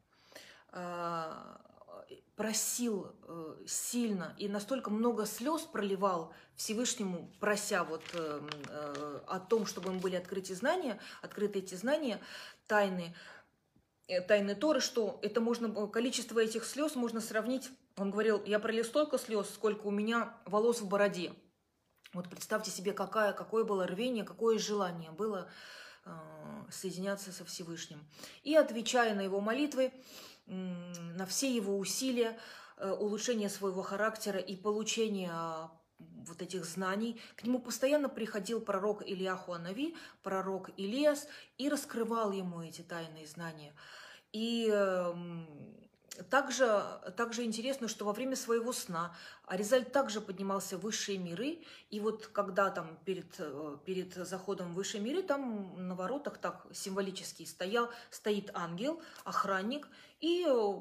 просил 2.37 3.13
э, 3.23 3.57
сильно 3.67 4.35
и 4.39 4.49
настолько 4.49 4.91
много 4.91 5.27
слез 5.27 5.63
проливал 5.63 6.33
Всевышнему, 6.55 7.33
прося 7.41 7.83
вот 7.83 8.05
э, 8.13 8.41
э, 8.69 9.21
о 9.27 9.41
том, 9.41 9.67
чтобы 9.67 9.91
им 9.91 9.99
были 9.99 10.15
открыты 10.15 10.55
знания, 10.55 11.01
открыты 11.21 11.59
эти 11.59 11.75
знания, 11.75 12.21
тайны, 12.69 13.17
э, 14.07 14.21
тайны 14.21 14.55
Торы, 14.55 14.81
что 14.81 15.19
это 15.23 15.41
можно, 15.41 15.89
количество 15.89 16.39
этих 16.39 16.65
слез 16.65 16.95
можно 16.95 17.21
сравнить 17.21 17.71
он 18.01 18.11
говорил, 18.11 18.43
я 18.45 18.59
пролил 18.59 18.85
столько 18.85 19.19
слез, 19.19 19.51
сколько 19.51 19.87
у 19.87 19.91
меня 19.91 20.33
волос 20.45 20.81
в 20.81 20.89
бороде. 20.89 21.33
Вот 22.13 22.31
представьте 22.31 22.71
себе, 22.71 22.93
какая, 22.93 23.33
какое 23.33 23.65
было 23.65 23.87
рвение, 23.87 24.25
какое 24.25 24.59
желание 24.59 25.11
было 25.11 25.51
э, 26.05 26.11
соединяться 26.71 27.33
со 27.33 27.45
Всевышним. 27.45 28.09
И 28.45 28.55
отвечая 28.55 29.15
на 29.15 29.21
его 29.21 29.41
молитвы, 29.41 29.87
э, 29.87 29.93
на 30.49 31.27
все 31.27 31.55
его 31.55 31.79
усилия, 31.79 32.39
э, 32.77 32.91
улучшения 32.91 33.49
своего 33.49 33.83
характера 33.83 34.39
и 34.39 34.57
получения 34.57 35.71
вот 35.99 36.43
этих 36.43 36.65
знаний, 36.65 37.21
к 37.37 37.45
нему 37.45 37.59
постоянно 37.59 38.09
приходил 38.09 38.61
пророк 38.61 39.03
Ильяху 39.07 39.53
Анави, 39.53 39.97
пророк 40.23 40.71
Илиас, 40.77 41.27
и 41.57 41.69
раскрывал 41.69 42.33
ему 42.33 42.63
эти 42.63 42.83
тайные 42.83 43.27
знания. 43.27 43.75
И 44.33 44.71
э, 44.73 45.15
также, 46.31 46.85
также 47.17 47.45
интересно, 47.45 47.89
что 47.89 48.05
во 48.05 48.13
время 48.13 48.37
своего 48.37 48.73
сна 48.73 49.15
Аризаль 49.47 49.85
также 49.85 50.21
поднимался 50.21 50.77
в 50.77 50.83
высшие 50.83 51.19
миры, 51.19 51.59
и 51.91 52.01
вот 52.01 52.27
когда 52.29 52.71
там 52.71 52.99
перед, 53.05 53.35
э, 53.39 53.77
перед 53.85 54.15
заходом 54.15 54.73
в 54.73 54.75
высшие 54.75 55.01
миры, 55.01 55.23
там 55.23 55.89
на 55.89 55.95
воротах 55.95 56.39
так 56.39 56.67
символически 56.73 57.45
стоял, 57.45 57.91
стоит 58.11 58.51
ангел, 58.55 59.01
охранник, 59.25 59.89
и 60.21 60.45
э, 60.47 60.75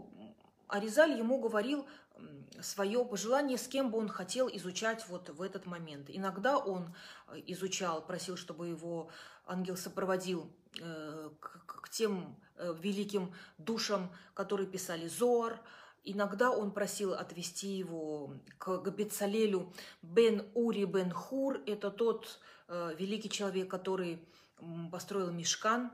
Аризаль 0.67 1.17
ему 1.17 1.39
говорил 1.39 1.87
свое 2.61 3.05
пожелание, 3.05 3.57
с 3.57 3.67
кем 3.67 3.91
бы 3.91 3.99
он 3.99 4.09
хотел 4.09 4.49
изучать 4.49 5.07
вот 5.07 5.29
в 5.29 5.41
этот 5.41 5.65
момент. 5.65 6.07
Иногда 6.09 6.57
он 6.57 6.95
э, 7.27 7.41
изучал, 7.47 8.01
просил, 8.05 8.37
чтобы 8.37 8.67
его 8.67 9.09
ангел 9.45 9.77
сопроводил 9.77 10.51
к, 10.77 11.65
к 11.65 11.89
тем 11.89 12.37
Э, 12.59 12.73
великим 12.81 13.33
душам, 13.59 14.09
которые 14.33 14.67
писали 14.67 15.07
Зоар. 15.07 15.59
Иногда 16.03 16.49
он 16.49 16.71
просил 16.71 17.13
отвести 17.13 17.67
его 17.67 18.33
к 18.57 18.89
Бецалелю 18.89 19.71
бен 20.01 20.43
Ури 20.55 20.85
бен 20.85 21.11
Хур. 21.11 21.61
Это 21.67 21.91
тот 21.91 22.39
э, 22.67 22.95
великий 22.97 23.29
человек, 23.29 23.69
который 23.69 24.19
построил 24.91 25.31
Мешкан. 25.31 25.91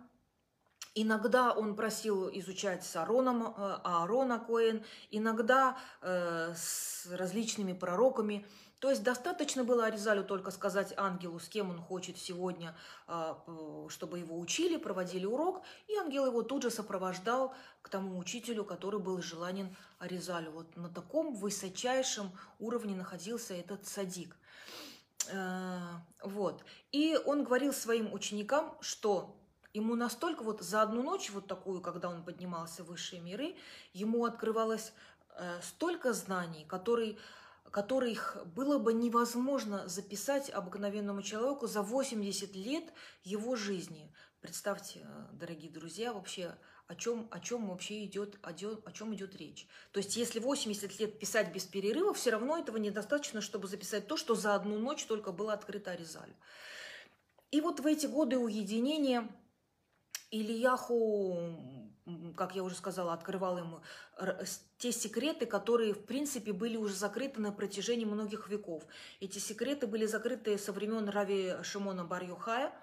Иногда 0.96 1.54
он 1.54 1.76
просил 1.76 2.30
изучать 2.30 2.84
с 2.84 2.96
Аароном, 2.96 3.44
э, 3.44 3.78
Аарона 3.84 4.40
Коэн, 4.40 4.84
иногда 5.12 5.78
э, 6.02 6.54
с 6.56 7.08
различными 7.12 7.74
пророками– 7.74 8.46
то 8.84 8.90
есть 8.90 9.02
достаточно 9.02 9.64
было 9.64 9.86
Аризалю 9.86 10.26
только 10.26 10.52
сказать 10.52 10.94
ангелу, 10.98 11.40
с 11.40 11.48
кем 11.48 11.70
он 11.70 11.80
хочет 11.80 12.18
сегодня, 12.18 12.76
а, 13.08 13.42
чтобы 13.88 14.20
его 14.20 14.38
учили, 14.38 14.76
проводили 14.76 15.26
урок, 15.26 15.62
и 15.88 15.96
ангел 15.96 16.26
его 16.26 16.44
тут 16.44 16.64
же 16.64 16.70
сопровождал 16.70 17.56
к 17.82 17.88
тому 17.88 18.20
учителю, 18.20 18.66
который 18.66 19.00
был 19.00 19.22
желанен 19.22 19.74
Аризалю. 20.00 20.52
Вот 20.52 20.76
на 20.76 20.90
таком 20.90 21.34
высочайшем 21.34 22.30
уровне 22.60 22.94
находился 22.94 23.54
этот 23.54 23.88
садик. 23.88 24.36
А, 25.34 26.02
вот. 26.22 26.66
И 26.92 27.18
он 27.26 27.46
говорил 27.46 27.72
своим 27.72 28.12
ученикам, 28.12 28.76
что 28.82 29.34
ему 29.74 29.96
настолько 29.96 30.44
вот 30.44 30.62
за 30.62 30.82
одну 30.82 31.04
ночь, 31.04 31.32
вот 31.32 31.48
такую, 31.48 31.82
когда 31.82 32.10
он 32.10 32.24
поднимался 32.24 32.84
в 32.84 32.88
высшие 32.88 33.22
миры, 33.22 33.56
ему 33.94 34.26
открывалось 34.26 34.94
э, 35.36 35.60
столько 35.62 36.14
знаний, 36.14 36.66
которые 36.66 37.18
которых 37.72 38.38
было 38.56 38.78
бы 38.78 38.94
невозможно 38.94 39.88
записать 39.88 40.52
обыкновенному 40.52 41.24
человеку 41.24 41.66
за 41.66 41.82
80 41.82 42.56
лет 42.56 42.84
его 43.24 43.56
жизни. 43.56 44.14
Представьте, 44.42 45.00
э, 45.04 45.26
дорогие 45.34 45.72
друзья, 45.72 46.14
вообще 46.14 46.56
о 46.86 46.96
чем, 46.96 47.28
о 47.32 47.40
чем 47.40 47.70
вообще 47.70 48.06
идет, 48.06 48.38
о, 48.44 48.54
чем 48.54 49.16
идет 49.16 49.36
речь. 49.36 49.68
То 49.92 50.00
есть, 50.00 50.16
если 50.16 50.40
80 50.40 51.00
лет 51.00 51.18
писать 51.18 51.52
без 51.52 51.64
перерыва, 51.64 52.14
все 52.14 52.30
равно 52.30 52.60
этого 52.60 52.78
недостаточно, 52.78 53.42
чтобы 53.42 53.68
записать 53.68 54.08
то, 54.08 54.18
что 54.18 54.36
за 54.36 54.54
одну 54.54 54.78
ночь 54.78 55.06
только 55.06 55.32
было 55.32 55.54
открыто 55.54 55.92
Аризалю. 55.92 56.36
И 57.50 57.62
вот 57.62 57.80
в 57.80 57.88
эти 57.88 58.06
годы 58.06 58.38
уединения 58.38 59.28
Ильяху 60.34 61.38
как 62.36 62.56
я 62.56 62.64
уже 62.64 62.76
сказала, 62.76 63.14
открывал 63.14 63.58
ему 63.58 63.82
те 64.78 64.92
секреты, 64.92 65.46
которые, 65.46 65.94
в 65.94 66.06
принципе, 66.06 66.52
были 66.52 66.76
уже 66.76 66.96
закрыты 66.96 67.40
на 67.40 67.52
протяжении 67.52 68.06
многих 68.06 68.50
веков. 68.50 68.84
Эти 69.22 69.40
секреты 69.40 69.88
были 69.88 70.06
закрыты 70.06 70.58
со 70.58 70.74
времен 70.74 71.08
Рави 71.08 71.54
Шимона 71.64 72.04
Барюхая, 72.04 72.74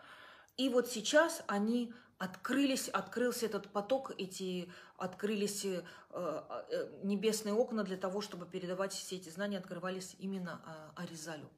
и 0.57 0.69
вот 0.69 0.88
сейчас 0.88 1.42
они 1.49 1.92
открылись, 2.19 2.88
открылся 2.88 3.47
этот 3.47 3.69
поток, 3.73 4.12
эти 4.19 4.71
открылись 4.97 5.64
э, 5.64 5.83
э, 6.12 6.88
небесные 7.02 7.54
окна 7.54 7.83
для 7.83 7.97
того, 7.97 8.21
чтобы 8.21 8.47
передавать 8.47 8.92
все 8.92 9.16
эти 9.16 9.30
знания, 9.30 9.59
открывались 9.59 10.16
именно 10.19 10.62
э, 10.97 11.02
Аризалю. 11.02 11.50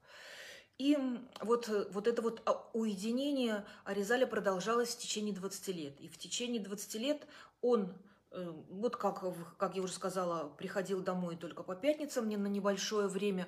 И 0.79 0.99
вот, 1.41 1.69
вот 1.91 2.07
это 2.07 2.23
вот 2.23 2.43
а, 2.45 2.69
уединение 2.73 3.65
Аризаля 3.85 4.27
продолжалось 4.27 4.95
в 4.95 4.99
течение 4.99 5.35
20 5.35 5.69
лет. 5.69 6.01
И 6.01 6.09
в 6.09 6.19
течение 6.19 6.61
20 6.61 6.95
лет 6.97 7.27
он, 7.61 7.95
э, 8.31 8.53
вот 8.71 8.97
как, 8.97 9.23
как 9.59 9.77
я 9.77 9.83
уже 9.83 9.93
сказала, 9.93 10.49
приходил 10.49 11.01
домой 11.03 11.37
только 11.37 11.63
по 11.63 11.77
пятницам, 11.77 12.27
мне 12.27 12.39
на 12.39 12.49
небольшое 12.49 13.07
время, 13.07 13.47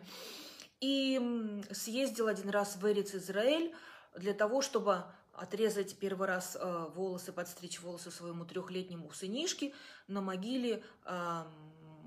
и 0.81 1.63
съездил 1.73 2.29
один 2.29 2.51
раз 2.51 2.77
в 2.77 2.87
Эриц 2.87 3.15
Израиль 3.15 3.75
для 4.17 4.35
того, 4.35 4.61
чтобы 4.63 5.05
отрезать 5.33 5.99
первый 5.99 6.29
раз 6.29 6.57
э, 6.61 6.87
волосы, 6.95 7.33
подстричь 7.33 7.81
волосы 7.81 8.11
своему 8.11 8.45
трехлетнему 8.45 9.11
сынишке 9.11 9.73
на 10.07 10.21
могиле 10.21 10.85
э, 11.05 11.43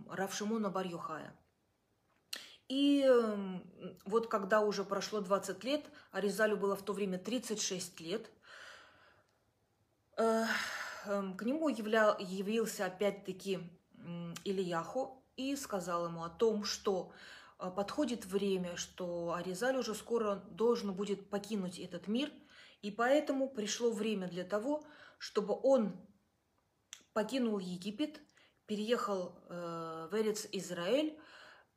Равшимона 0.10 0.70
Барьюхая. 0.70 1.34
И 2.70 3.06
э, 3.08 3.60
вот 4.06 4.28
когда 4.28 4.62
уже 4.62 4.84
прошло 4.84 5.22
20 5.22 5.64
лет, 5.64 5.86
Аризалю 6.12 6.58
было 6.58 6.76
в 6.76 6.84
то 6.84 6.94
время 6.94 7.18
36 7.18 8.00
лет, 8.02 8.30
э, 10.18 10.44
э, 11.06 11.34
к 11.38 11.42
нему 11.44 11.70
являл, 11.70 12.18
явился 12.20 12.86
опять-таки 12.86 13.60
Ильяху 14.44 15.24
и 15.38 15.56
сказал 15.56 16.08
ему 16.08 16.24
о 16.24 16.30
том, 16.30 16.66
что 16.66 17.12
э, 17.60 17.72
подходит 17.72 18.26
время, 18.26 18.76
что 18.76 19.34
Аризаль 19.34 19.78
уже 19.78 19.96
скоро 19.96 20.36
должен 20.52 20.94
будет 20.94 21.30
покинуть 21.30 21.80
этот 21.80 22.08
мир– 22.08 22.32
и 22.82 22.92
поэтому 22.92 23.50
пришло 23.50 23.92
время 23.92 24.28
для 24.28 24.44
того, 24.44 24.84
чтобы 25.18 25.60
он 25.62 25.96
покинул 27.14 27.60
Египет, 27.60 28.22
переехал 28.66 29.36
э, 29.50 30.08
в 30.12 30.16
Эрец 30.16 30.48
Израиль 30.52 31.18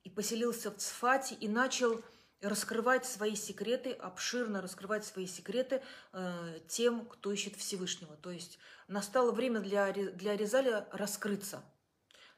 и 0.05 0.11
поселился 0.11 0.71
в 0.71 0.77
Цфате 0.77 1.35
и 1.35 1.49
начал 1.49 2.03
раскрывать 2.41 3.05
свои 3.05 3.35
секреты, 3.35 3.93
обширно 3.93 4.63
раскрывать 4.63 5.05
свои 5.05 5.27
секреты 5.27 5.83
э, 6.13 6.59
тем, 6.69 7.05
кто 7.07 7.33
ищет 7.33 7.57
Всевышнего. 7.57 8.17
То 8.17 8.31
есть 8.31 8.59
настало 8.89 9.31
время 9.33 9.61
для, 9.61 9.93
для 9.93 10.37
Резаля 10.37 10.89
раскрыться. 10.93 11.63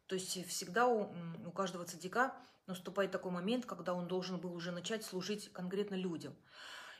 То 0.07 0.16
есть 0.16 0.47
всегда 0.49 0.88
у, 0.88 1.14
у 1.47 1.52
каждого 1.52 1.85
цадика 1.85 2.35
наступает 2.66 3.12
такой 3.12 3.31
момент, 3.31 3.64
когда 3.64 3.95
он 3.95 4.09
должен 4.09 4.38
был 4.38 4.52
уже 4.54 4.73
начать 4.73 5.04
служить 5.04 5.52
конкретно 5.52 5.95
людям. 5.95 6.35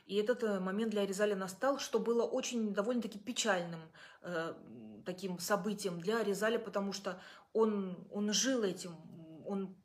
И 0.05 0.15
этот 0.15 0.43
э, 0.43 0.59
момент 0.59 0.91
для 0.91 1.01
Аризаля 1.03 1.35
настал, 1.35 1.79
что 1.79 1.99
было 1.99 2.23
очень 2.23 2.73
довольно-таки 2.73 3.19
печальным 3.19 3.79
э, 4.21 4.53
таким 5.05 5.39
событием 5.39 5.99
для 5.99 6.19
Аризаля, 6.19 6.59
потому 6.59 6.93
что 6.93 7.21
он, 7.53 8.07
он 8.11 8.33
жил 8.33 8.63
этим, 8.63 8.95
он 9.45 9.75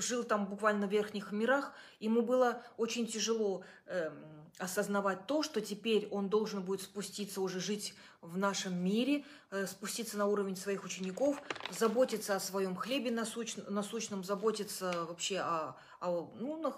жил 0.00 0.24
там 0.24 0.46
буквально 0.46 0.86
в 0.86 0.90
верхних 0.90 1.32
мирах, 1.32 1.72
ему 2.00 2.22
было 2.22 2.62
очень 2.76 3.06
тяжело 3.06 3.64
э, 3.86 4.10
осознавать 4.58 5.26
то, 5.26 5.42
что 5.42 5.60
теперь 5.60 6.08
он 6.10 6.28
должен 6.28 6.62
будет 6.62 6.82
спуститься, 6.82 7.40
уже 7.40 7.60
жить 7.60 7.94
в 8.20 8.36
нашем 8.36 8.76
мире, 8.82 9.24
э, 9.50 9.66
спуститься 9.66 10.18
на 10.18 10.26
уровень 10.26 10.56
своих 10.56 10.84
учеников, 10.84 11.40
заботиться 11.70 12.36
о 12.36 12.40
своем 12.40 12.74
хлебе 12.74 13.10
насущ, 13.10 13.56
насущном, 13.68 14.24
заботиться 14.24 15.06
вообще 15.06 15.38
о, 15.38 15.76
о 16.00 16.32
ну, 16.38 16.56
на, 16.56 16.74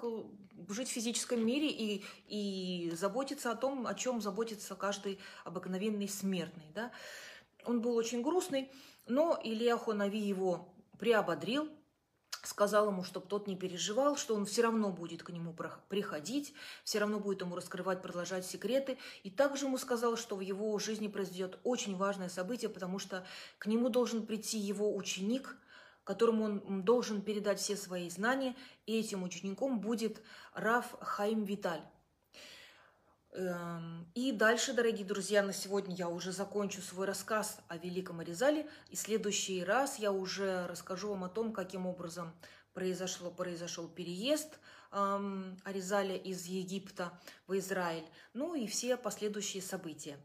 жить 0.72 0.88
в 0.88 0.92
физическом 0.92 1.44
мире 1.44 1.68
и, 1.70 2.04
и 2.26 2.92
заботиться 2.94 3.50
о 3.50 3.56
том, 3.56 3.86
о 3.86 3.94
чем 3.94 4.20
заботится 4.20 4.74
каждый 4.74 5.18
обыкновенный 5.44 6.08
смертный. 6.08 6.70
Да? 6.74 6.92
Он 7.64 7.80
был 7.80 7.96
очень 7.96 8.22
грустный, 8.22 8.70
но 9.06 9.40
Илья 9.42 9.78
Хонави 9.78 10.18
его 10.18 10.74
приободрил, 10.98 11.70
сказал 12.46 12.88
ему, 12.88 13.04
чтобы 13.04 13.26
тот 13.26 13.46
не 13.46 13.56
переживал, 13.56 14.16
что 14.16 14.34
он 14.34 14.46
все 14.46 14.62
равно 14.62 14.90
будет 14.90 15.22
к 15.22 15.30
нему 15.30 15.54
приходить, 15.88 16.54
все 16.84 16.98
равно 16.98 17.20
будет 17.20 17.40
ему 17.42 17.54
раскрывать, 17.56 18.02
продолжать 18.02 18.46
секреты. 18.46 18.98
И 19.22 19.30
также 19.30 19.66
ему 19.66 19.78
сказал, 19.78 20.16
что 20.16 20.36
в 20.36 20.40
его 20.40 20.78
жизни 20.78 21.08
произойдет 21.08 21.58
очень 21.64 21.96
важное 21.96 22.28
событие, 22.28 22.70
потому 22.70 22.98
что 22.98 23.26
к 23.58 23.66
нему 23.66 23.88
должен 23.88 24.26
прийти 24.26 24.58
его 24.58 24.94
ученик, 24.96 25.56
которому 26.04 26.44
он 26.44 26.82
должен 26.82 27.22
передать 27.22 27.60
все 27.60 27.76
свои 27.76 28.08
знания, 28.10 28.56
и 28.86 28.98
этим 28.98 29.22
учеником 29.22 29.80
будет 29.80 30.22
Раф 30.54 30.96
Хаим 31.00 31.44
Виталь. 31.44 31.82
Эм, 33.32 34.10
и 34.14 34.32
дальше, 34.32 34.72
дорогие 34.72 35.06
друзья, 35.06 35.42
на 35.42 35.52
сегодня 35.52 35.94
я 35.94 36.08
уже 36.08 36.32
закончу 36.32 36.82
свой 36.82 37.06
рассказ 37.06 37.58
о 37.68 37.76
Великом 37.76 38.20
Аризале. 38.20 38.68
И 38.88 38.96
в 38.96 38.98
следующий 38.98 39.62
раз 39.62 39.98
я 39.98 40.10
уже 40.10 40.66
расскажу 40.66 41.10
вам 41.10 41.24
о 41.24 41.28
том, 41.28 41.52
каким 41.52 41.86
образом 41.86 42.34
произошло, 42.72 43.30
произошел 43.30 43.88
переезд 43.88 44.58
эм, 44.90 45.56
Аризаля 45.64 46.16
из 46.16 46.46
Египта 46.46 47.12
в 47.46 47.56
Израиль. 47.56 48.06
Ну 48.34 48.54
и 48.56 48.66
все 48.66 48.96
последующие 48.96 49.62
события. 49.62 50.18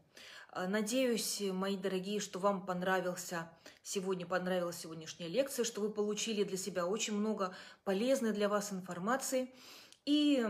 Э, 0.52 0.66
надеюсь, 0.66 1.40
мои 1.52 1.76
дорогие, 1.76 2.18
что 2.18 2.40
вам 2.40 2.66
понравился 2.66 3.48
сегодня, 3.84 4.26
понравилась 4.26 4.78
сегодняшняя 4.78 5.28
лекция, 5.28 5.64
что 5.64 5.80
вы 5.80 5.90
получили 5.90 6.42
для 6.42 6.56
себя 6.56 6.86
очень 6.86 7.14
много 7.14 7.54
полезной 7.84 8.32
для 8.32 8.48
вас 8.48 8.72
информации. 8.72 9.52
И 10.06 10.46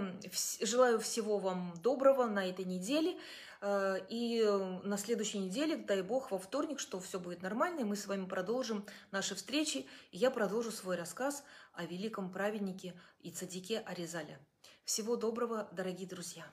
желаю 0.61 1.01
всего 1.01 1.38
вам 1.38 1.75
доброго 1.83 2.27
на 2.27 2.47
этой 2.47 2.66
неделе. 2.66 3.19
Э, 3.62 3.97
и 4.09 4.45
на 4.85 4.99
следующей 4.99 5.38
неделе, 5.38 5.77
дай 5.77 6.03
бог, 6.03 6.31
во 6.31 6.38
вторник, 6.38 6.79
что 6.79 7.01
все 7.01 7.19
будет 7.19 7.42
нормально, 7.42 7.81
и 7.81 7.85
мы 7.85 7.97
с 7.97 8.07
вами 8.07 8.27
продолжим 8.27 8.85
наши 9.11 9.35
встречи. 9.35 9.87
И 10.12 10.19
я 10.19 10.31
продолжу 10.31 10.71
свой 10.71 10.97
рассказ 10.97 11.42
о 11.73 11.85
великом 11.87 12.31
праведнике 12.31 12.95
и 13.21 13.31
цадике 13.31 13.79
Аризале. 13.81 14.38
Всего 14.85 15.16
доброго, 15.16 15.69
дорогие 15.73 16.07
друзья! 16.07 16.47